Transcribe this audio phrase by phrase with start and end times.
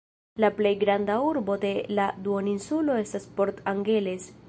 [0.43, 4.31] La plej granda urbo de la duoninsulo estas Port Angeles.